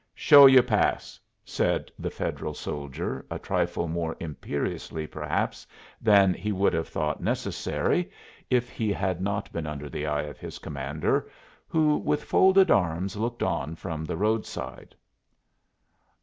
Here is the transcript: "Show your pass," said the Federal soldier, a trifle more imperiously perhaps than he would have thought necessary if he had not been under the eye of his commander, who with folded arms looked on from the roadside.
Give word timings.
"Show 0.15 0.47
your 0.47 0.63
pass," 0.63 1.19
said 1.45 1.91
the 1.99 2.09
Federal 2.09 2.55
soldier, 2.55 3.23
a 3.29 3.37
trifle 3.37 3.87
more 3.87 4.17
imperiously 4.19 5.05
perhaps 5.05 5.67
than 6.01 6.33
he 6.33 6.51
would 6.51 6.73
have 6.73 6.87
thought 6.89 7.21
necessary 7.21 8.09
if 8.49 8.67
he 8.67 8.91
had 8.91 9.21
not 9.21 9.53
been 9.53 9.67
under 9.67 9.89
the 9.91 10.07
eye 10.07 10.23
of 10.23 10.39
his 10.39 10.57
commander, 10.57 11.29
who 11.67 11.97
with 11.99 12.23
folded 12.23 12.71
arms 12.71 13.15
looked 13.15 13.43
on 13.43 13.75
from 13.75 14.03
the 14.03 14.17
roadside. 14.17 14.95